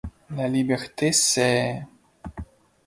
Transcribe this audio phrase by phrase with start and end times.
[0.31, 1.79] La liberté c'est…